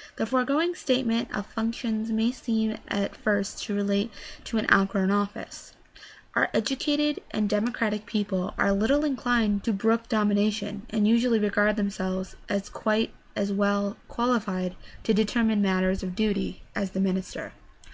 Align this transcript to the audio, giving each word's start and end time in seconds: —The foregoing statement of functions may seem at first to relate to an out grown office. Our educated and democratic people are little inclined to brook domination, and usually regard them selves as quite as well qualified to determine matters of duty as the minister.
—The 0.18 0.26
foregoing 0.26 0.74
statement 0.74 1.34
of 1.34 1.46
functions 1.46 2.10
may 2.10 2.32
seem 2.32 2.76
at 2.88 3.16
first 3.16 3.64
to 3.64 3.74
relate 3.74 4.12
to 4.44 4.58
an 4.58 4.66
out 4.68 4.88
grown 4.90 5.10
office. 5.10 5.72
Our 6.34 6.50
educated 6.52 7.22
and 7.30 7.48
democratic 7.48 8.04
people 8.04 8.52
are 8.58 8.72
little 8.72 9.06
inclined 9.06 9.64
to 9.64 9.72
brook 9.72 10.06
domination, 10.10 10.82
and 10.90 11.08
usually 11.08 11.38
regard 11.38 11.76
them 11.76 11.88
selves 11.88 12.36
as 12.46 12.68
quite 12.68 13.14
as 13.34 13.52
well 13.54 13.96
qualified 14.06 14.76
to 15.04 15.14
determine 15.14 15.62
matters 15.62 16.02
of 16.02 16.14
duty 16.14 16.60
as 16.74 16.90
the 16.90 17.00
minister. 17.00 17.54